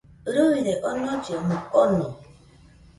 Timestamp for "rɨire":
0.35-0.73